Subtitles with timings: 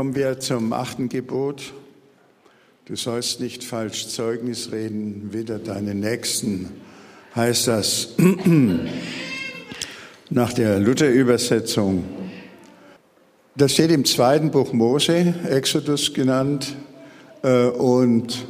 [0.00, 1.74] Kommen wir zum achten Gebot.
[2.86, 6.70] Du sollst nicht falsch Zeugnis reden, weder deinen Nächsten,
[7.36, 8.14] heißt das
[10.30, 12.04] nach der Luther-Übersetzung.
[13.54, 16.74] Das steht im zweiten Buch Mose, Exodus genannt,
[17.42, 18.46] äh, und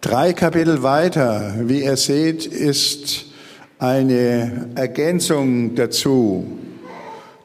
[0.00, 3.24] drei Kapitel weiter, wie ihr seht, ist
[3.80, 6.65] eine Ergänzung dazu.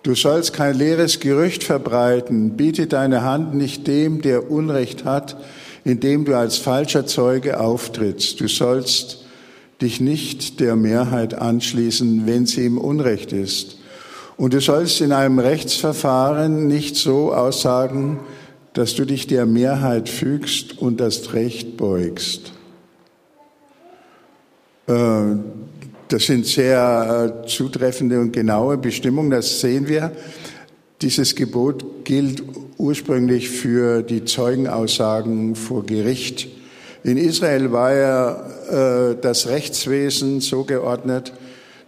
[0.03, 5.37] Du sollst kein leeres Gerücht verbreiten, biete deine Hand nicht dem, der Unrecht hat,
[5.83, 8.39] indem du als falscher Zeuge auftrittst.
[8.39, 9.25] Du sollst
[9.79, 13.77] dich nicht der Mehrheit anschließen, wenn sie im Unrecht ist.
[14.37, 18.19] Und du sollst in einem Rechtsverfahren nicht so aussagen,
[18.73, 22.53] dass du dich der Mehrheit fügst und das Recht beugst.
[24.87, 25.35] Äh,
[26.11, 30.11] das sind sehr äh, zutreffende und genaue Bestimmungen, das sehen wir.
[31.01, 32.43] Dieses Gebot gilt
[32.77, 36.49] ursprünglich für die Zeugenaussagen vor Gericht.
[37.03, 41.31] In Israel war ja äh, das Rechtswesen so geordnet,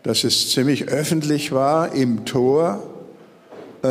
[0.03, 1.94] dass es ziemlich öffentlich war.
[1.94, 2.81] Im Tor
[3.83, 3.88] äh,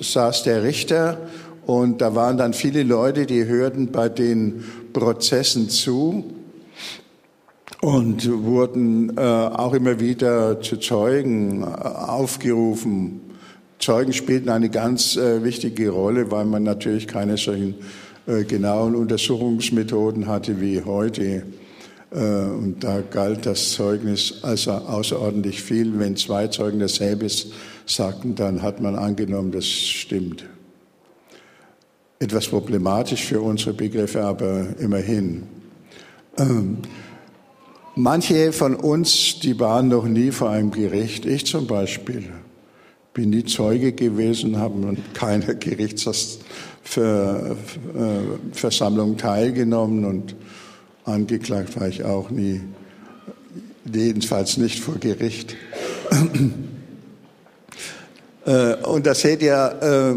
[0.00, 1.18] saß der Richter
[1.66, 6.35] und da waren dann viele Leute, die hörten bei den Prozessen zu
[7.86, 13.20] und wurden äh, auch immer wieder zu Zeugen äh, aufgerufen.
[13.78, 17.76] Zeugen spielten eine ganz äh, wichtige Rolle, weil man natürlich keine solchen
[18.26, 21.44] äh, genauen Untersuchungsmethoden hatte wie heute.
[22.10, 25.96] Äh, und da galt das Zeugnis also außerordentlich viel.
[26.00, 27.28] Wenn zwei Zeugen dasselbe
[27.86, 30.44] sagten, dann hat man angenommen, das stimmt.
[32.18, 35.44] Etwas problematisch für unsere Begriffe, aber immerhin.
[36.36, 36.78] Ähm,
[37.98, 41.24] Manche von uns, die waren noch nie vor einem Gericht.
[41.24, 42.24] Ich zum Beispiel
[43.14, 45.54] bin nie Zeuge gewesen, habe an keiner
[46.84, 50.36] Gerichtsversammlung teilgenommen und
[51.06, 52.60] angeklagt war ich auch nie,
[53.90, 55.56] jedenfalls nicht vor Gericht.
[58.44, 60.14] Äh, und da seht ihr, äh,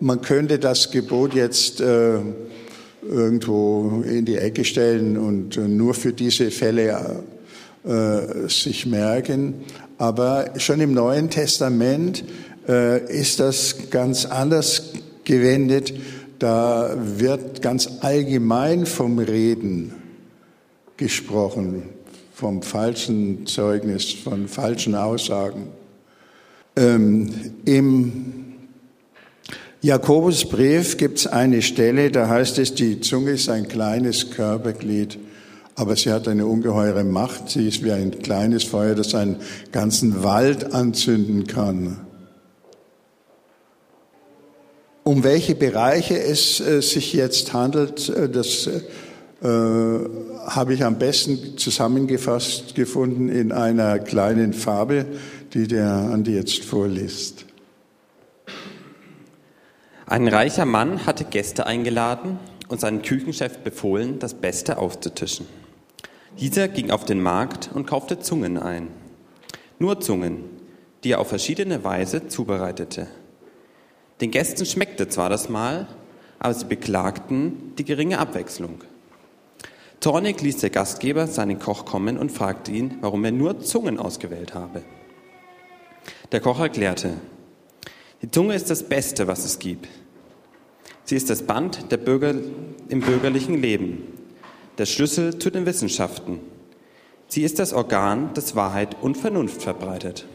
[0.00, 2.18] man könnte das Gebot jetzt äh,
[3.08, 7.22] irgendwo in die Ecke stellen und äh, nur für diese Fälle
[7.84, 9.54] äh, sich merken.
[9.98, 12.24] Aber schon im Neuen Testament
[12.68, 14.92] äh, ist das ganz anders
[15.24, 15.94] gewendet.
[16.38, 19.94] Da wird ganz allgemein vom Reden
[20.96, 21.84] gesprochen,
[22.34, 25.68] vom falschen Zeugnis, von falschen Aussagen.
[26.76, 27.30] Ähm,
[27.64, 28.45] Im
[29.82, 35.18] Jakobusbrief gibt es eine Stelle, da heißt es, die Zunge ist ein kleines Körperglied,
[35.74, 37.50] aber sie hat eine ungeheure Macht.
[37.50, 39.36] Sie ist wie ein kleines Feuer, das einen
[39.72, 41.98] ganzen Wald anzünden kann.
[45.04, 48.80] Um welche Bereiche es äh, sich jetzt handelt, äh, das äh,
[49.42, 55.04] habe ich am besten zusammengefasst gefunden in einer kleinen Fabel,
[55.52, 57.44] die der Andi jetzt vorliest.
[60.08, 65.46] Ein reicher Mann hatte Gäste eingeladen und seinem Küchenchef befohlen, das Beste aufzutischen.
[66.38, 68.86] Dieser ging auf den Markt und kaufte Zungen ein.
[69.80, 70.44] Nur Zungen,
[71.02, 73.08] die er auf verschiedene Weise zubereitete.
[74.20, 75.88] Den Gästen schmeckte zwar das Mahl,
[76.38, 78.84] aber sie beklagten die geringe Abwechslung.
[79.98, 84.54] Zornig ließ der Gastgeber seinen Koch kommen und fragte ihn, warum er nur Zungen ausgewählt
[84.54, 84.82] habe.
[86.30, 87.14] Der Koch erklärte,
[88.26, 89.86] die Zunge ist das Beste, was es gibt.
[91.04, 92.34] Sie ist das Band der Bürger,
[92.88, 94.02] im bürgerlichen Leben,
[94.78, 96.40] der Schlüssel zu den Wissenschaften.
[97.28, 100.26] Sie ist das Organ, das Wahrheit und Vernunft verbreitet.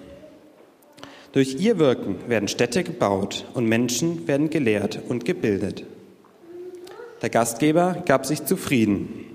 [1.34, 5.86] Durch ihr Wirken werden Städte gebaut und Menschen werden gelehrt und gebildet.
[7.22, 9.26] Der Gastgeber gab sich zufrieden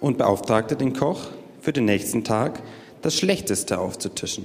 [0.00, 1.28] und beauftragte den Koch,
[1.62, 2.62] für den nächsten Tag
[3.00, 4.44] das Schlechteste aufzutischen.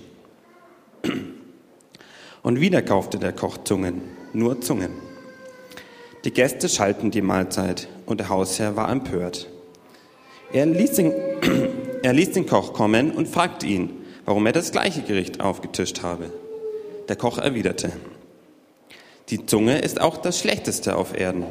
[2.45, 4.91] Und wieder kaufte der Koch Zungen, nur Zungen.
[6.25, 9.49] Die Gäste schalten die Mahlzeit und der Hausherr war empört.
[10.53, 11.11] Er ließ, den,
[12.03, 13.89] er ließ den Koch kommen und fragte ihn,
[14.25, 16.31] warum er das gleiche Gericht aufgetischt habe.
[17.09, 17.91] Der Koch erwiderte,
[19.29, 21.45] die Zunge ist auch das Schlechteste auf Erden.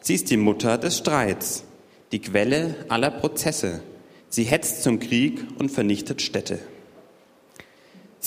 [0.00, 1.64] Sie ist die Mutter des Streits,
[2.12, 3.82] die Quelle aller Prozesse.
[4.30, 6.58] Sie hetzt zum Krieg und vernichtet Städte.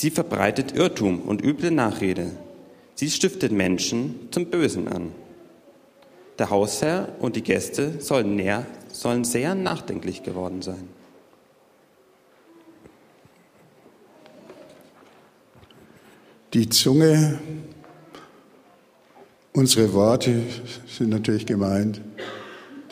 [0.00, 2.30] Sie verbreitet Irrtum und üble Nachrede.
[2.94, 5.12] Sie stiftet Menschen zum Bösen an.
[6.38, 10.88] Der Hausherr und die Gäste sollen, näher, sollen sehr nachdenklich geworden sein.
[16.54, 17.38] Die Zunge
[19.52, 20.44] Unsere Worte
[20.88, 22.00] sind natürlich gemeint.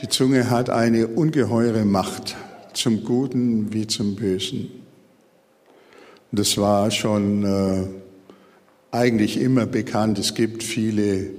[0.02, 2.36] Die Zunge hat eine ungeheure Macht,
[2.74, 4.77] zum Guten wie zum Bösen.
[6.30, 7.86] Das war schon äh,
[8.90, 10.18] eigentlich immer bekannt.
[10.18, 11.30] Es gibt viele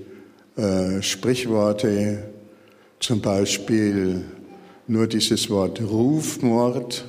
[0.56, 2.24] äh, Sprichworte,
[3.00, 4.26] zum Beispiel
[4.88, 7.06] nur dieses Wort Rufmord.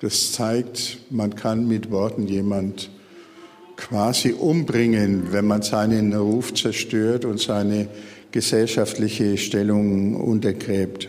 [0.00, 2.90] Das zeigt, man kann mit Worten jemand
[3.76, 7.88] quasi umbringen, wenn man seinen Ruf zerstört und seine
[8.30, 11.08] gesellschaftliche Stellung untergräbt.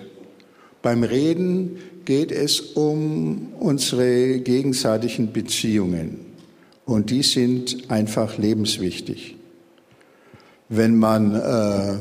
[0.82, 6.20] Beim Reden geht es um unsere gegenseitigen Beziehungen
[6.86, 9.36] und die sind einfach lebenswichtig.
[10.70, 11.98] Wenn man äh,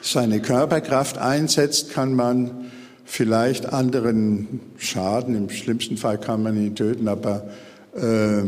[0.00, 2.70] seine Körperkraft einsetzt, kann man
[3.04, 5.34] vielleicht anderen schaden.
[5.34, 7.48] Im schlimmsten Fall kann man ihn töten, aber
[7.94, 8.42] äh,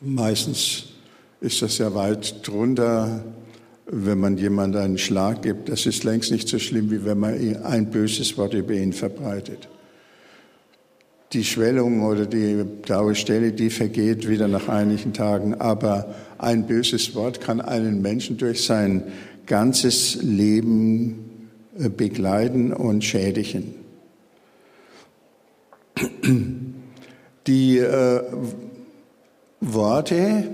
[0.00, 0.84] meistens
[1.40, 3.24] ist das ja weit drunter
[3.92, 7.34] wenn man jemand einen Schlag gibt, das ist längst nicht so schlimm, wie wenn man
[7.64, 9.68] ein böses Wort über ihn verbreitet.
[11.32, 17.14] Die Schwellung oder die blaue Stelle, die vergeht wieder nach einigen Tagen, aber ein böses
[17.14, 19.04] Wort kann einen Menschen durch sein
[19.46, 23.74] ganzes Leben äh, begleiten und schädigen.
[27.46, 28.22] Die äh,
[29.60, 30.44] Worte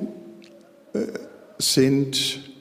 [0.95, 0.99] äh,
[1.59, 2.56] sind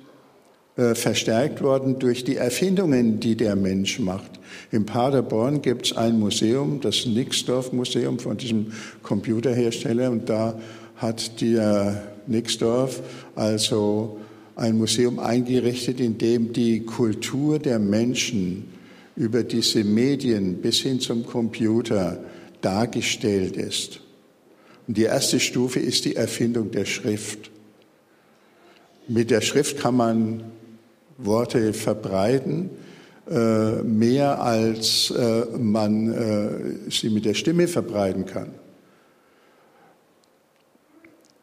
[0.76, 4.32] verstärkt worden durch die Erfindungen, die der Mensch macht.
[4.72, 10.60] In Paderborn gibt es ein Museum, das Nixdorf Museum von diesem Computerhersteller, und da
[10.98, 13.02] hat der Nixdorf
[13.36, 14.20] also
[14.56, 18.66] ein Museum eingerichtet, in dem die Kultur der Menschen
[19.16, 22.24] über diese Medien bis hin zum Computer
[22.62, 24.02] dargestellt ist.
[24.88, 27.50] Und die erste Stufe ist die Erfindung der Schrift.
[29.08, 30.44] Mit der Schrift kann man
[31.18, 32.70] Worte verbreiten,
[33.30, 38.50] äh, mehr als äh, man äh, sie mit der Stimme verbreiten kann.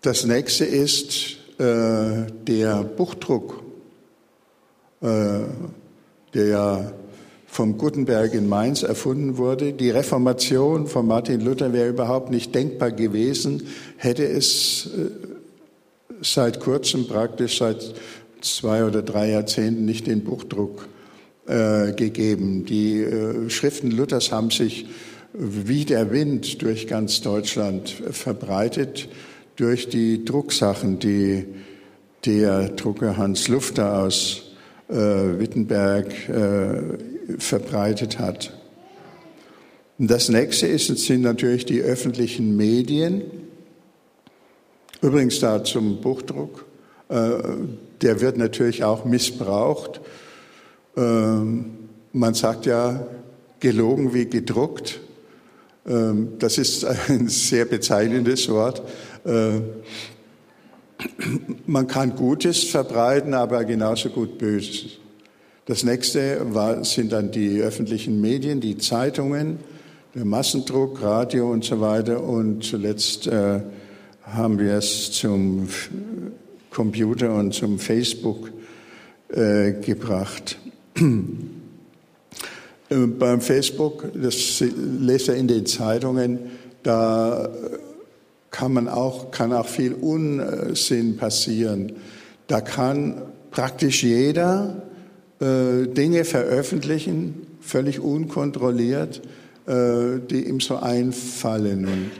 [0.00, 3.62] Das nächste ist der Buchdruck,
[5.00, 5.46] der
[6.34, 6.92] ja
[7.46, 9.72] vom Gutenberg in Mainz erfunden wurde.
[9.72, 14.90] Die Reformation von Martin Luther wäre überhaupt nicht denkbar gewesen, hätte es
[16.20, 17.94] seit kurzem praktisch seit
[18.44, 20.88] zwei oder drei Jahrzehnten nicht den Buchdruck
[21.46, 22.64] äh, gegeben.
[22.64, 24.86] Die äh, Schriften Luthers haben sich
[25.32, 29.08] wie der Wind durch ganz Deutschland verbreitet,
[29.56, 31.46] durch die Drucksachen, die
[32.24, 34.52] der Drucker Hans Lufter aus
[34.88, 36.82] äh, Wittenberg äh,
[37.38, 38.52] verbreitet hat.
[39.98, 43.22] Und das nächste ist, sind natürlich die öffentlichen Medien.
[45.00, 46.66] Übrigens da zum Buchdruck.
[47.12, 47.42] Äh,
[48.00, 50.00] der wird natürlich auch missbraucht.
[50.96, 51.78] Ähm,
[52.12, 53.06] man sagt ja,
[53.60, 55.00] gelogen wie gedruckt.
[55.86, 58.82] Ähm, das ist ein sehr bezeichnendes Wort.
[59.26, 59.64] Ähm,
[61.66, 64.98] man kann Gutes verbreiten, aber genauso gut Böses.
[65.66, 66.44] Das nächste
[66.82, 69.58] sind dann die öffentlichen Medien, die Zeitungen,
[70.14, 72.22] der Massendruck, Radio und so weiter.
[72.22, 73.60] Und zuletzt äh,
[74.24, 75.68] haben wir es zum
[76.72, 78.50] Computer und zum Facebook
[79.28, 80.58] äh, gebracht.
[82.88, 84.62] Äh, beim Facebook, das
[85.00, 86.38] lese er in den Zeitungen,
[86.82, 87.50] da
[88.50, 91.92] kann man auch, kann auch viel Unsinn passieren.
[92.48, 94.82] Da kann praktisch jeder
[95.40, 99.22] äh, Dinge veröffentlichen, völlig unkontrolliert,
[99.66, 101.86] äh, die ihm so einfallen.
[101.86, 102.10] Und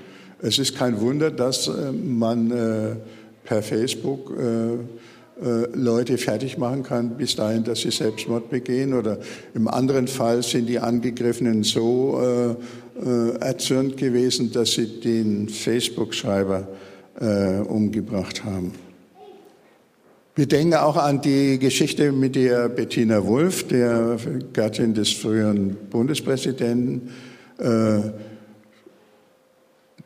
[0.41, 2.97] es ist kein Wunder, dass äh, man äh,
[3.45, 8.95] per Facebook äh, äh, Leute fertig machen kann, bis dahin, dass sie Selbstmord begehen.
[8.95, 9.19] Oder
[9.55, 12.57] im anderen Fall sind die Angegriffenen so
[13.05, 16.69] äh, erzürnt gewesen, dass sie den Facebook-Schreiber
[17.69, 18.73] umgebracht haben.
[20.35, 24.17] Wir denken auch an die Geschichte mit der Bettina Wulff, der
[24.55, 27.11] Gattin des früheren Bundespräsidenten.
[27.59, 28.32] Äh,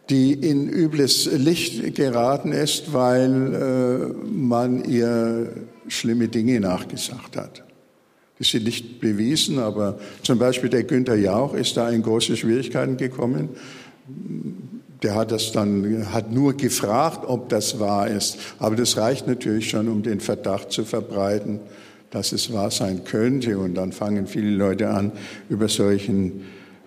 [0.09, 5.53] die in übles Licht geraten ist, weil äh, man ihr
[5.89, 7.65] schlimme Dinge nachgesagt hat.
[8.39, 12.97] Die sind nicht bewiesen, aber zum Beispiel der Günther Jauch ist da in große Schwierigkeiten
[12.97, 13.51] gekommen.
[15.03, 18.39] Der hat das dann, hat nur gefragt, ob das wahr ist.
[18.59, 21.61] Aber das reicht natürlich schon, um den Verdacht zu verbreiten,
[22.11, 23.59] dass es wahr sein könnte.
[23.59, 25.13] Und dann fangen viele Leute an,
[25.49, 26.45] über solchen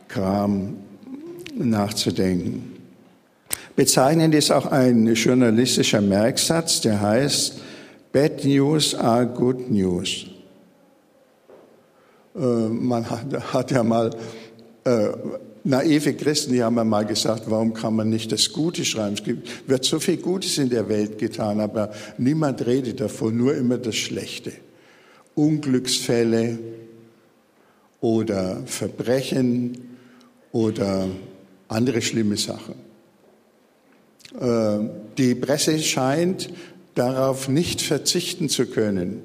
[0.08, 0.78] Kram
[1.56, 2.79] nachzudenken.
[3.80, 7.62] Bezeichnend ist auch ein journalistischer Merksatz, der heißt,
[8.12, 10.26] Bad news are good news.
[12.36, 14.10] Äh, man hat, ja mal,
[14.84, 15.08] äh,
[15.64, 19.14] naive Christen, die haben ja mal gesagt, warum kann man nicht das Gute schreiben?
[19.14, 23.56] Es gibt, wird so viel Gutes in der Welt getan, aber niemand redet davon, nur
[23.56, 24.52] immer das Schlechte.
[25.36, 26.60] Unglücksfälle
[28.02, 29.96] oder Verbrechen
[30.52, 31.08] oder
[31.70, 32.89] andere schlimme Sachen.
[34.40, 34.80] Äh,
[35.18, 36.50] die Presse scheint
[36.96, 39.22] darauf nicht verzichten zu können.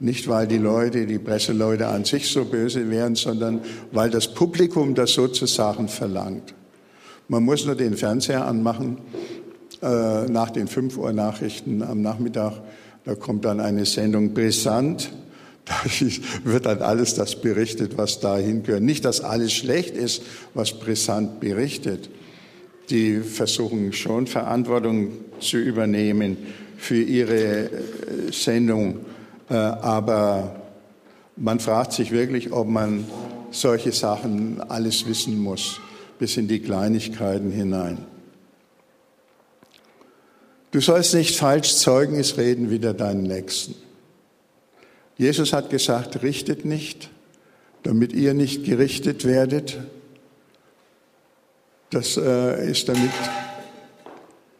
[0.00, 3.60] Nicht, weil die Leute, die Presseleute an sich so böse wären, sondern
[3.92, 6.54] weil das Publikum das sozusagen verlangt.
[7.28, 8.98] Man muss nur den Fernseher anmachen
[9.82, 12.60] äh, nach den 5 Uhr Nachrichten am Nachmittag.
[13.04, 15.10] Da kommt dann eine Sendung brisant.
[15.66, 15.74] Da
[16.44, 18.82] wird dann alles das berichtet, was dahin gehört.
[18.82, 20.20] Nicht, dass alles schlecht ist,
[20.52, 22.10] was brisant berichtet.
[22.90, 26.36] Die versuchen schon Verantwortung zu übernehmen
[26.76, 27.70] für ihre äh,
[28.30, 29.00] Sendung.
[29.48, 30.60] Äh, aber
[31.36, 33.04] man fragt sich wirklich, ob man
[33.50, 35.80] solche Sachen alles wissen muss,
[36.18, 37.98] bis in die Kleinigkeiten hinein.
[40.70, 43.76] Du sollst nicht falsch Zeugnis reden wider deinen Nächsten.
[45.16, 47.10] Jesus hat gesagt, richtet nicht,
[47.84, 49.78] damit ihr nicht gerichtet werdet.
[51.94, 53.12] Das äh, ist damit,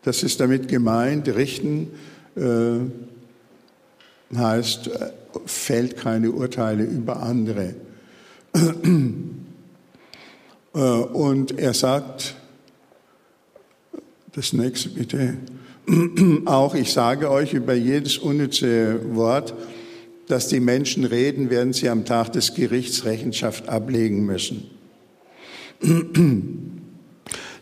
[0.02, 1.90] das ist damit gemeint, richten
[2.36, 2.78] äh,
[4.36, 5.10] heißt, äh,
[5.44, 7.74] fällt keine Urteile über andere.
[10.76, 12.34] Äh, und er sagt,
[14.32, 15.36] das nächste bitte,
[16.46, 19.54] auch ich sage euch über jedes unnütze Wort,
[20.26, 24.68] dass die Menschen reden, werden sie am Tag des Gerichts Rechenschaft ablegen müssen.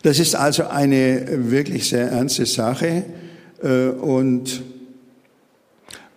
[0.03, 3.03] Das ist also eine wirklich sehr ernste Sache
[4.01, 4.61] und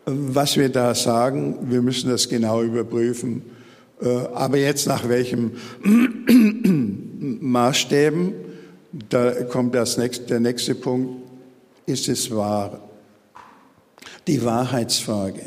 [0.07, 3.43] was wir da sagen, wir müssen das genau überprüfen.
[4.01, 5.53] Äh, aber jetzt nach welchem
[7.41, 8.33] Maßstäben,
[9.09, 11.23] da kommt das nächste, der nächste Punkt,
[11.87, 12.81] ist es wahr?
[14.27, 15.43] Die Wahrheitsfrage.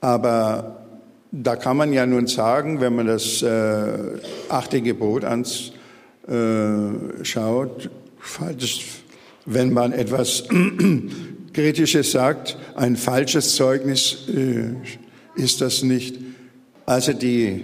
[0.00, 0.84] Aber
[1.30, 3.98] da kann man ja nun sagen, wenn man das äh,
[4.48, 5.72] achte Gebot anschaut,
[6.28, 7.24] äh,
[9.44, 10.44] wenn man etwas
[11.52, 14.74] Kritisches sagt, ein falsches Zeugnis äh,
[15.34, 16.18] ist das nicht.
[16.86, 17.62] Also die,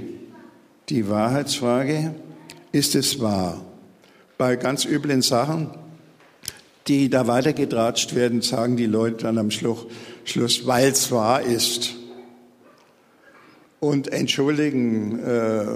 [0.88, 2.14] die Wahrheitsfrage,
[2.72, 3.64] ist es wahr?
[4.36, 5.70] Bei ganz üblen Sachen,
[6.86, 9.86] die da weitergetratscht werden, sagen die Leute dann am Schluss,
[10.24, 11.94] Schluss weil es wahr ist.
[13.80, 15.66] Und entschuldigen, äh,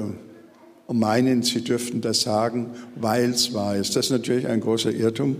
[0.93, 3.97] meinen, sie dürften das sagen, weil es wahr ist.
[3.97, 5.37] Das ist natürlich ein großer Irrtum.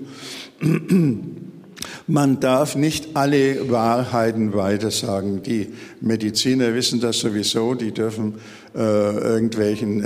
[2.07, 5.43] Man darf nicht alle Wahrheiten weitersagen.
[5.43, 5.69] Die
[6.01, 7.75] Mediziner wissen das sowieso.
[7.75, 8.35] Die dürfen
[8.75, 10.03] äh, irgendwelchen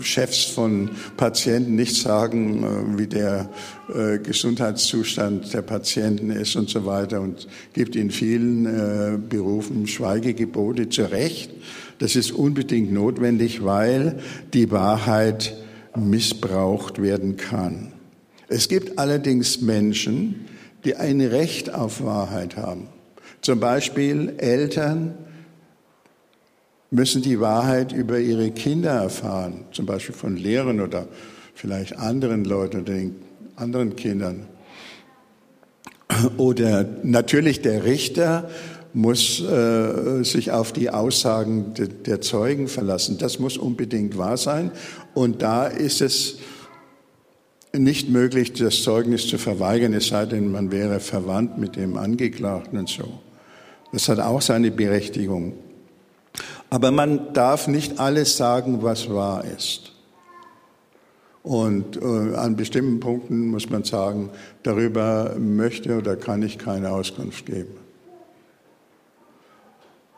[0.00, 3.50] äh, Chefs von Patienten nicht sagen, äh, wie der
[3.94, 7.20] äh, Gesundheitszustand der Patienten ist und so weiter.
[7.20, 11.50] Und gibt in vielen äh, Berufen Schweigegebote zu Recht.
[12.02, 14.18] Das ist unbedingt notwendig, weil
[14.54, 15.56] die Wahrheit
[15.94, 17.92] missbraucht werden kann.
[18.48, 20.46] Es gibt allerdings Menschen,
[20.84, 22.88] die ein Recht auf Wahrheit haben.
[23.40, 25.14] Zum Beispiel Eltern
[26.90, 31.06] müssen die Wahrheit über ihre Kinder erfahren, zum Beispiel von Lehrern oder
[31.54, 33.14] vielleicht anderen Leuten oder den
[33.54, 34.48] anderen Kindern.
[36.36, 38.50] Oder natürlich der Richter
[38.94, 43.18] muss äh, sich auf die Aussagen de, der Zeugen verlassen.
[43.18, 44.70] Das muss unbedingt wahr sein.
[45.14, 46.38] Und da ist es
[47.72, 52.78] nicht möglich, das Zeugnis zu verweigern, es sei denn, man wäre verwandt mit dem Angeklagten
[52.78, 53.20] und so.
[53.92, 55.54] Das hat auch seine Berechtigung.
[56.70, 59.92] Aber man darf nicht alles sagen, was wahr ist.
[61.42, 64.30] Und äh, an bestimmten Punkten muss man sagen,
[64.62, 67.81] darüber möchte oder kann ich keine Auskunft geben.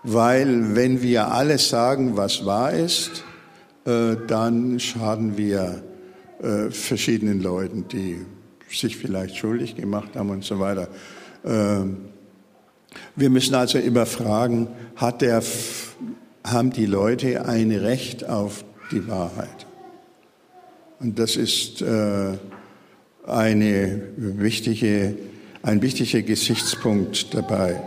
[0.04, 3.24] Weil wenn wir alles sagen, was wahr ist,
[3.86, 5.82] äh, dann schaden wir
[6.42, 8.18] äh, verschiedenen Leuten, die
[8.70, 10.88] sich vielleicht schuldig gemacht haben und so weiter.
[11.44, 11.96] Ähm,
[13.16, 15.42] wir müssen also immer fragen, hat der,
[16.44, 19.66] haben die Leute ein Recht auf die Wahrheit?
[21.00, 22.32] Und das ist äh,
[23.26, 25.16] eine wichtige,
[25.62, 27.80] ein wichtiger Gesichtspunkt dabei.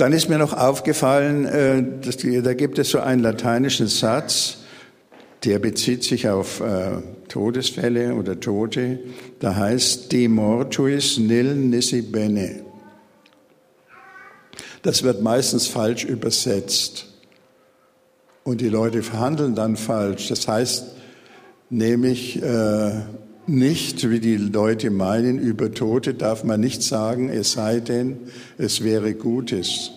[0.00, 4.56] Dann ist mir noch aufgefallen, äh, dass, da gibt es so einen lateinischen Satz,
[5.44, 9.00] der bezieht sich auf äh, Todesfälle oder Tote.
[9.40, 12.62] Da heißt de mortuis nil nisi bene.
[14.80, 17.06] Das wird meistens falsch übersetzt.
[18.42, 20.28] Und die Leute verhandeln dann falsch.
[20.28, 20.92] Das heißt
[21.68, 23.02] nämlich äh,
[23.46, 28.18] nicht, wie die Leute meinen, über Tote darf man nicht sagen, es sei denn,
[28.58, 29.90] es wäre Gutes.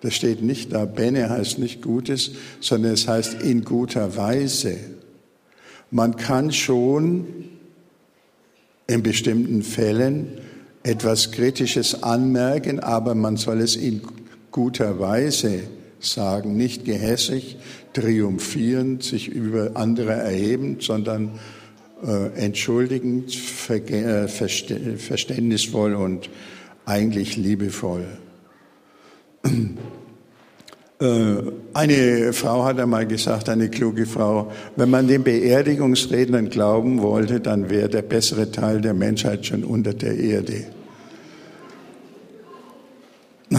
[0.00, 0.84] Das steht nicht da.
[0.84, 4.76] Bene heißt nicht Gutes, sondern es heißt in guter Weise.
[5.90, 7.26] Man kann schon
[8.86, 10.28] in bestimmten Fällen
[10.82, 14.02] etwas Kritisches anmerken, aber man soll es in
[14.50, 15.64] guter Weise
[16.00, 17.56] sagen, nicht gehässig,
[17.92, 21.38] triumphierend, sich über andere erhebend, sondern
[22.36, 23.36] entschuldigend,
[23.68, 26.30] äh, verständnisvoll und
[26.84, 28.06] eigentlich liebevoll.
[31.00, 31.36] Äh,
[31.74, 37.70] eine Frau hat einmal gesagt, eine kluge Frau, wenn man den Beerdigungsrednern glauben wollte, dann
[37.70, 40.64] wäre der bessere Teil der Menschheit schon unter der Erde.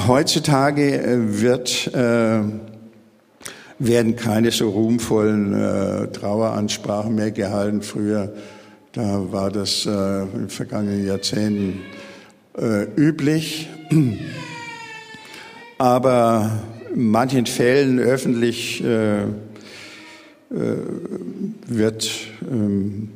[0.06, 2.42] Heutzutage äh, wird, äh,
[3.80, 7.82] werden keine so ruhmvollen äh, Traueransprachen mehr gehalten.
[7.82, 8.34] Früher,
[8.92, 11.80] da war das äh, in vergangenen Jahrzehnten
[12.58, 13.70] äh, üblich.
[15.78, 16.60] Aber
[16.94, 19.28] in manchen Fällen öffentlich äh, äh,
[21.68, 22.10] wird
[22.52, 23.10] ähm,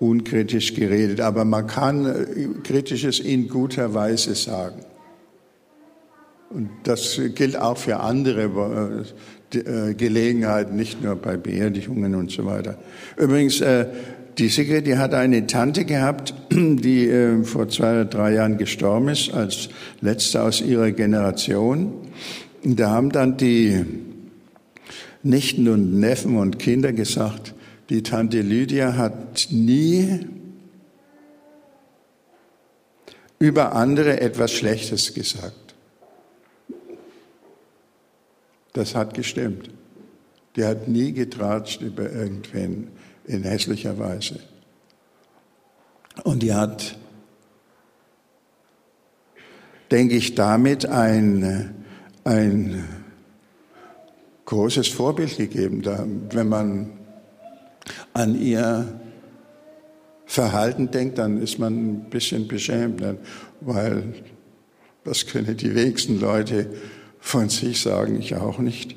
[0.00, 2.24] unkritisch geredet, aber man kann äh,
[2.64, 4.84] Kritisches in guter Weise sagen.
[6.50, 9.04] Und das gilt auch für andere äh,
[9.52, 12.78] Gelegenheiten, nicht nur bei Beerdigungen und so weiter.
[13.16, 13.86] Übrigens, äh,
[14.38, 19.08] die Sigrid, die hat eine Tante gehabt, die äh, vor zwei oder drei Jahren gestorben
[19.08, 19.68] ist, als
[20.00, 21.92] letzte aus ihrer Generation.
[22.64, 23.84] Da haben dann die
[25.22, 27.54] Nichten und Neffen und Kinder gesagt,
[27.90, 30.20] die Tante Lydia hat nie
[33.38, 35.61] über andere etwas Schlechtes gesagt.
[38.72, 39.70] Das hat gestimmt.
[40.56, 42.88] Die hat nie getratscht über irgendwen
[43.26, 44.40] in hässlicher Weise.
[46.24, 46.96] Und die hat,
[49.90, 51.82] denke ich, damit ein
[52.24, 52.84] ein
[54.44, 55.82] großes Vorbild gegeben.
[56.30, 56.90] Wenn man
[58.12, 59.00] an ihr
[60.26, 63.02] Verhalten denkt, dann ist man ein bisschen beschämt,
[63.60, 64.14] weil
[65.04, 66.70] das können die wenigsten Leute
[67.22, 68.96] von sich sagen, ich auch nicht,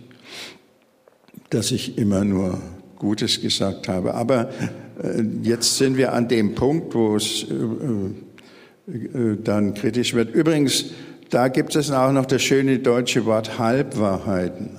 [1.52, 2.60] dass ich immer nur
[2.98, 4.16] Gutes gesagt habe.
[4.16, 4.50] Aber
[5.02, 10.34] äh, jetzt sind wir an dem Punkt, wo es äh, äh, dann kritisch wird.
[10.34, 10.86] Übrigens,
[11.30, 14.72] da gibt es auch noch das schöne deutsche Wort Halbwahrheiten.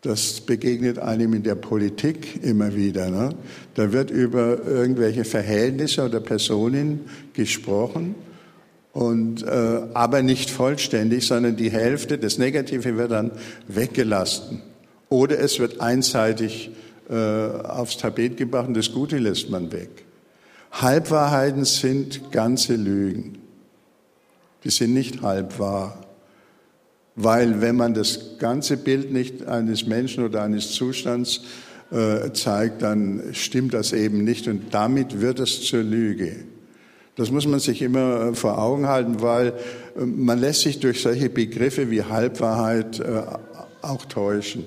[0.00, 3.10] Das begegnet einem in der Politik immer wieder.
[3.10, 3.30] Ne?
[3.74, 7.00] Da wird über irgendwelche Verhältnisse oder Personen
[7.32, 8.14] gesprochen,
[8.94, 13.32] und, äh, aber nicht vollständig, sondern die Hälfte, das Negative wird dann
[13.68, 14.62] weggelassen.
[15.10, 16.70] Oder es wird einseitig
[17.10, 19.90] äh, aufs Tapet gebracht und das Gute lässt man weg.
[20.72, 23.44] Halbwahrheiten sind ganze Lügen
[24.64, 26.00] die sind nicht halb wahr.
[27.16, 31.42] Weil wenn man das ganze Bild nicht eines Menschen oder eines Zustands
[31.92, 36.44] äh, zeigt, dann stimmt das eben nicht und damit wird es zur Lüge.
[37.16, 39.54] Das muss man sich immer äh, vor Augen halten, weil
[39.96, 43.22] äh, man lässt sich durch solche Begriffe wie Halbwahrheit äh,
[43.82, 44.64] auch täuschen.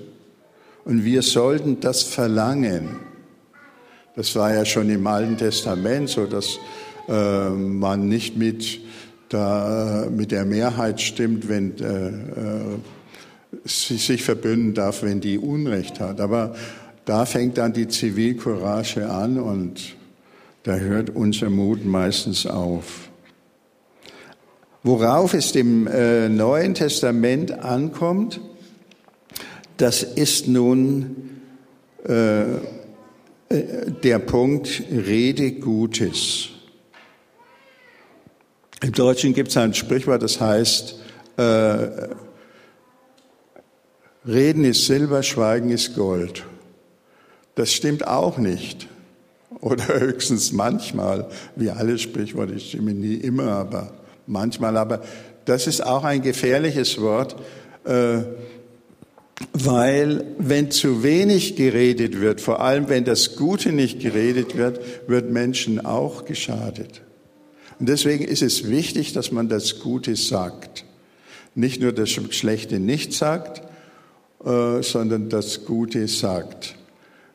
[0.84, 2.96] Und wir sollten das verlangen.
[4.16, 6.58] Das war ja schon im Alten Testament so, dass
[7.06, 8.80] man nicht mit
[9.32, 11.74] der Mehrheit stimmt, wenn
[13.64, 16.20] sie sich verbünden darf, wenn die Unrecht hat.
[16.20, 16.54] Aber
[17.04, 19.96] da fängt dann die Zivilcourage an und
[20.68, 23.08] da hört unser Mut meistens auf.
[24.82, 28.38] Worauf es im äh, Neuen Testament ankommt,
[29.78, 31.40] das ist nun
[32.06, 32.58] äh, äh
[34.02, 36.50] der Punkt Rede Gutes.
[38.82, 41.00] Im Deutschen gibt es ein Sprichwort, das heißt,
[41.38, 42.08] äh,
[44.26, 46.44] Reden ist Silber, Schweigen ist Gold.
[47.54, 48.86] Das stimmt auch nicht.
[49.60, 53.92] Oder höchstens manchmal, wie alle Sprichworte, die stimmen nie immer, aber
[54.26, 54.76] manchmal.
[54.76, 55.02] Aber
[55.44, 57.36] das ist auch ein gefährliches Wort,
[57.84, 58.18] äh,
[59.52, 65.30] weil wenn zu wenig geredet wird, vor allem wenn das Gute nicht geredet wird, wird
[65.30, 67.02] Menschen auch geschadet.
[67.78, 70.84] Und deswegen ist es wichtig, dass man das Gute sagt.
[71.54, 73.62] Nicht nur das Schlechte nicht sagt,
[74.44, 76.74] äh, sondern das Gute sagt.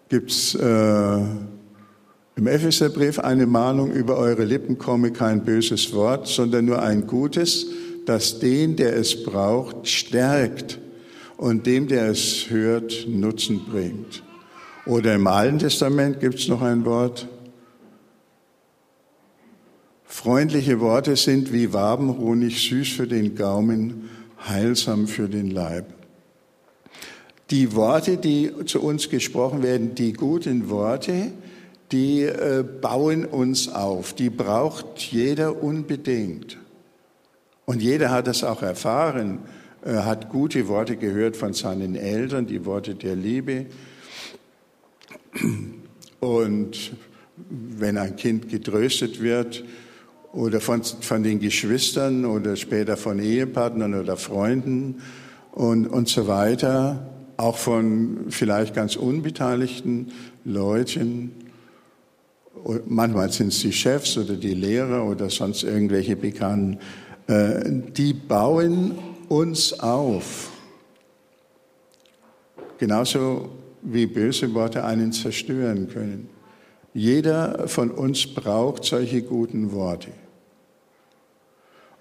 [0.09, 1.21] gibt es äh,
[2.35, 7.67] im Epheserbrief eine Mahnung, über eure Lippen komme kein böses Wort, sondern nur ein gutes,
[8.05, 10.79] das den, der es braucht, stärkt
[11.37, 14.23] und dem, der es hört, Nutzen bringt.
[14.85, 17.27] Oder im Alten Testament gibt es noch ein Wort.
[20.03, 24.09] Freundliche Worte sind wie Wabenhonig, süß für den Gaumen,
[24.47, 25.85] heilsam für den Leib.
[27.49, 31.31] Die Worte, die zu uns gesprochen werden, die guten Worte,
[31.93, 34.13] die äh, bauen uns auf.
[34.13, 36.57] Die braucht jeder unbedingt.
[37.65, 39.39] Und jeder hat das auch erfahren,
[39.85, 43.67] äh, hat gute Worte gehört von seinen Eltern, die Worte der Liebe.
[46.19, 46.93] Und
[47.49, 49.63] wenn ein Kind getröstet wird
[50.31, 55.01] oder von, von den Geschwistern oder später von Ehepartnern oder Freunden
[55.51, 60.11] und, und so weiter, auch von vielleicht ganz unbeteiligten
[60.43, 61.42] Leuten,
[62.85, 66.79] manchmal sind es die Chefs oder die Lehrer oder sonst irgendwelche Bekannten,
[67.27, 68.93] äh, die bauen
[69.29, 70.51] uns auf.
[72.77, 73.49] Genauso
[73.81, 76.29] wie böse Worte einen zerstören können.
[76.93, 80.09] Jeder von uns braucht solche guten Worte.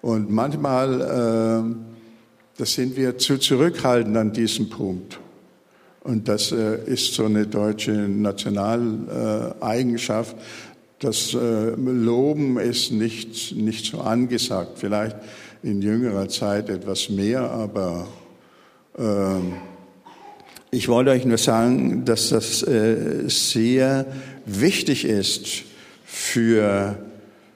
[0.01, 1.75] Und manchmal, äh,
[2.57, 5.19] das sind wir zu zurückhaltend an diesem Punkt.
[6.03, 10.35] Und das äh, ist so eine deutsche Nationaleigenschaft.
[10.99, 14.79] Das äh, Loben ist nicht, nicht so angesagt.
[14.79, 15.15] Vielleicht
[15.63, 18.07] in jüngerer Zeit etwas mehr, aber
[18.97, 19.39] äh,
[20.71, 24.07] ich wollte euch nur sagen, dass das äh, sehr
[24.45, 25.63] wichtig ist
[26.03, 26.97] für,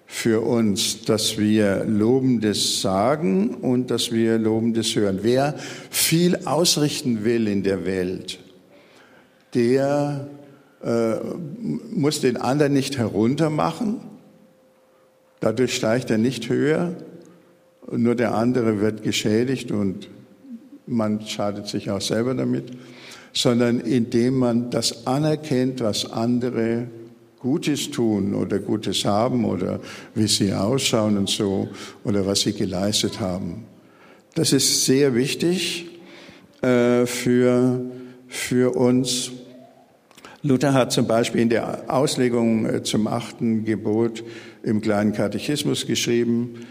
[0.07, 5.19] für uns, dass wir Lobendes sagen und dass wir Lobendes hören.
[5.21, 5.55] Wer
[5.89, 8.39] viel ausrichten will in der Welt,
[9.53, 10.27] der
[10.83, 11.15] äh,
[11.91, 13.97] muss den anderen nicht heruntermachen.
[15.41, 16.95] Dadurch steigt er nicht höher.
[17.91, 20.09] Nur der andere wird geschädigt und
[20.87, 22.71] man schadet sich auch selber damit
[23.37, 26.87] sondern indem man das anerkennt, was andere
[27.39, 29.79] Gutes tun oder Gutes haben oder
[30.15, 31.69] wie sie ausschauen und so
[32.03, 33.65] oder was sie geleistet haben.
[34.35, 35.87] Das ist sehr wichtig
[36.61, 37.81] äh, für,
[38.27, 39.31] für uns.
[40.41, 44.23] Luther hat zum Beispiel in der Auslegung äh, zum achten Gebot
[44.63, 46.65] im kleinen Katechismus geschrieben,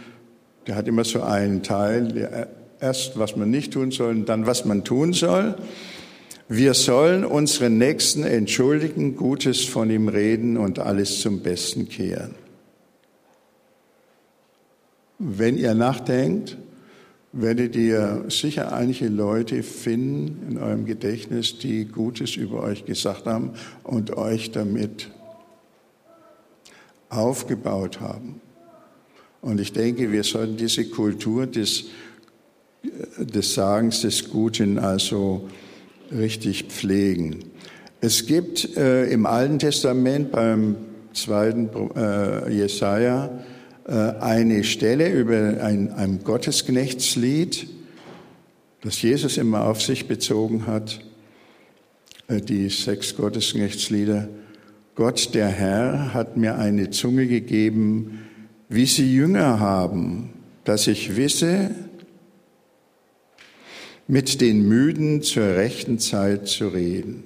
[0.66, 2.48] der hat immer so einen Teil,
[2.81, 5.55] erst was man nicht tun soll und dann was man tun soll.
[6.48, 12.37] Wir sollen unseren Nächsten entschuldigen, Gutes von ihm reden und alles zum Besten kehren.
[15.18, 16.56] Wenn ihr nachdenkt,
[17.32, 23.50] werdet ihr sicher einige Leute finden in eurem Gedächtnis, die Gutes über euch gesagt haben
[23.82, 25.11] und euch damit
[27.09, 28.40] aufgebaut haben.
[29.40, 31.87] Und ich denke, wir sollten diese Kultur des,
[33.18, 35.48] des Sagens des Guten also
[36.12, 37.45] richtig pflegen.
[38.01, 40.77] Es gibt äh, im Alten Testament beim
[41.12, 43.31] zweiten äh, Jesaja
[43.87, 47.69] äh, eine Stelle über ein, ein Gottesknechtslied,
[48.83, 51.01] das Jesus immer auf sich bezogen hat,
[52.29, 54.29] äh, die sechs Gottesknechtslieder.
[54.95, 58.21] Gott, der Herr, hat mir eine Zunge gegeben,
[58.69, 60.31] wie sie Jünger haben,
[60.64, 61.71] dass ich wisse,
[64.09, 67.25] mit den Müden zur rechten Zeit zu reden.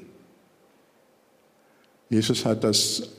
[2.09, 3.11] Jesus hat das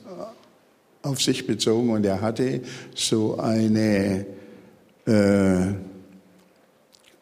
[1.04, 2.62] auf sich bezogen und er hatte
[2.93, 4.26] so eine,
[5.06, 5.67] äh,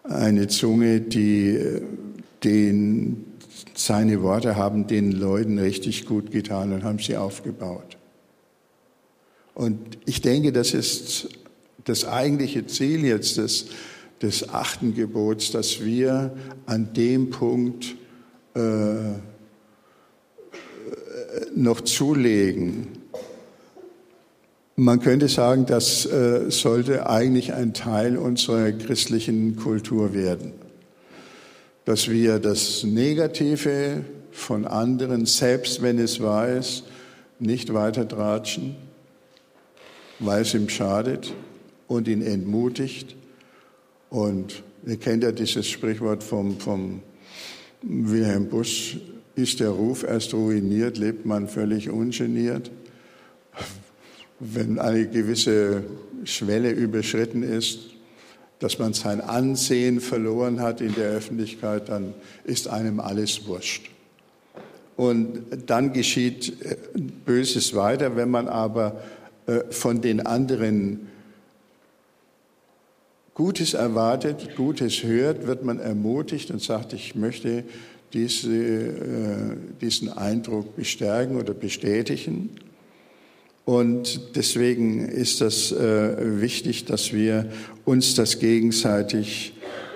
[0.04, 1.60] eine Zunge, die
[2.44, 3.26] den,
[3.76, 7.98] seine Worte haben den Leuten richtig gut getan und haben sie aufgebaut.
[9.54, 11.30] Und ich denke, das ist
[11.84, 13.68] das eigentliche Ziel jetzt des
[14.22, 16.34] des achten Gebots, dass wir
[16.66, 17.96] an dem Punkt
[18.54, 18.60] äh,
[21.56, 22.88] noch zulegen.
[24.76, 30.54] Man könnte sagen, das äh, sollte eigentlich ein Teil unserer christlichen Kultur werden,
[31.86, 36.84] dass wir das Negative von anderen, selbst wenn es wahr ist,
[37.40, 38.76] nicht weiter tratschen,
[40.20, 41.34] weil es ihm schadet
[41.88, 43.16] und ihn entmutigt,
[44.10, 47.02] und ihr kennt ja dieses Sprichwort vom, vom
[47.82, 48.98] Wilhelm Busch,
[49.36, 52.72] ist der Ruf erst ruiniert, lebt man völlig ungeniert.
[54.40, 55.84] Wenn eine gewisse
[56.24, 57.80] Schwelle überschritten ist,
[58.60, 63.90] dass man sein Ansehen verloren hat in der Öffentlichkeit, dann ist einem alles wurscht.
[65.00, 66.76] und dann geschieht äh,
[67.26, 68.18] Böses weiter.
[68.18, 69.02] Wenn man aber
[69.48, 71.08] äh, von den anderen
[73.40, 77.64] Gutes erwartet, Gutes hört, wird man ermutigt und sagt, ich möchte
[78.12, 82.50] diese, äh, diesen Eindruck bestärken oder bestätigen.
[83.64, 87.50] Und deswegen ist das wichtig, dass wir
[87.86, 89.54] uns das gegenseitig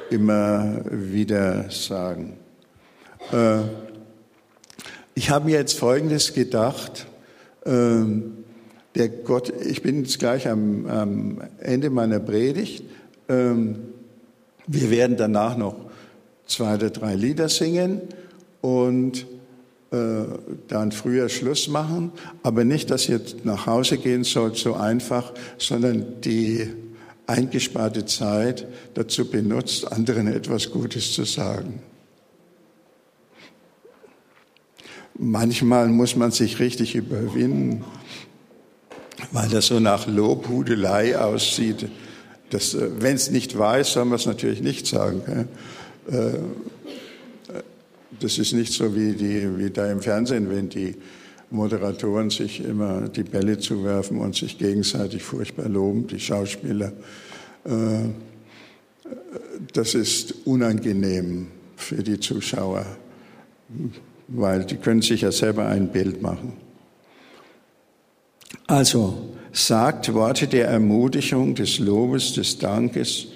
[0.10, 2.38] immer wieder sagen.
[5.16, 7.08] Ich habe mir jetzt Folgendes gedacht.
[7.66, 8.44] Ähm,
[8.96, 12.84] der Gott, ich bin jetzt gleich am, am Ende meiner Predigt.
[13.30, 13.76] Ähm,
[14.68, 15.76] wir werden danach noch
[16.46, 18.02] zwei oder drei Lieder singen
[18.62, 19.26] und
[19.92, 20.24] äh,
[20.68, 22.12] dann früher Schluss machen.
[22.42, 26.68] Aber nicht, dass ihr nach Hause gehen sollt, so einfach, sondern die
[27.28, 31.82] eingesparte Zeit dazu benutzt, anderen etwas Gutes zu sagen.
[35.16, 37.84] Manchmal muss man sich richtig überwinden,
[39.32, 41.88] weil das so nach Lobhudelei aussieht.
[42.54, 45.48] Äh, Wenn es nicht weiß, soll man es natürlich nicht sagen.
[46.10, 46.16] Äh,
[48.20, 50.96] das ist nicht so wie, die, wie da im Fernsehen, wenn die
[51.50, 56.94] Moderatoren sich immer die Bälle zuwerfen und sich gegenseitig furchtbar loben, die Schauspieler.
[57.66, 58.10] Äh,
[59.74, 62.86] das ist unangenehm für die Zuschauer
[64.28, 66.54] weil die können sich ja selber ein Bild machen.
[68.68, 73.28] Also sagt Worte der Ermutigung, des Lobes, des Dankes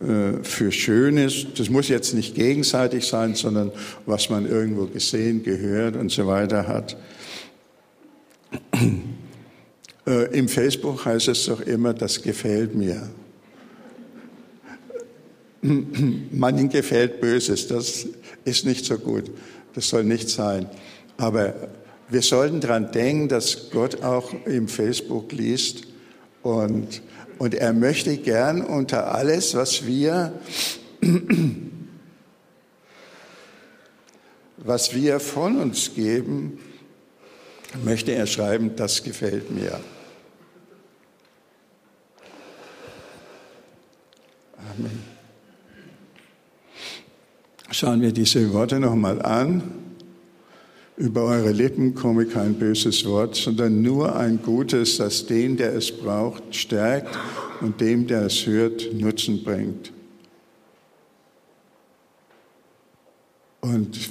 [0.00, 1.46] äh, für Schönes.
[1.56, 3.70] Das muss jetzt nicht gegenseitig sein, sondern
[4.06, 6.96] was man irgendwo gesehen, gehört und so weiter hat.
[10.06, 13.10] Äh, Im Facebook heißt es doch immer, das gefällt mir.
[15.60, 18.06] Manchen gefällt Böses, das
[18.44, 19.30] ist nicht so gut.
[19.74, 20.66] Das soll nicht sein.
[21.18, 21.54] Aber
[22.10, 25.86] wir sollten daran denken, dass Gott auch im Facebook liest
[26.42, 27.02] und,
[27.38, 30.32] und er möchte gern unter alles, was wir,
[34.56, 36.58] was wir von uns geben,
[37.84, 39.78] möchte er schreiben, das gefällt mir.
[44.56, 45.02] Amen.
[47.70, 49.87] Schauen wir diese Worte nochmal an.
[50.98, 55.92] Über eure Lippen komme kein böses Wort, sondern nur ein gutes, das den, der es
[55.92, 57.16] braucht, stärkt
[57.60, 59.92] und dem, der es hört, Nutzen bringt.
[63.60, 64.10] Und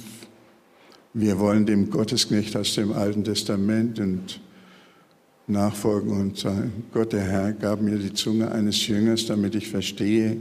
[1.12, 4.40] wir wollen dem Gottesknecht aus dem Alten Testament und
[5.46, 10.38] nachfolgen und sagen, Gott der Herr gab mir die Zunge eines Jüngers, damit ich verstehe,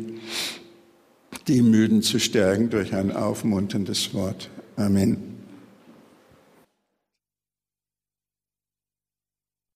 [1.49, 4.49] die Müden zu stärken durch ein aufmunterndes Wort.
[4.77, 5.37] Amen.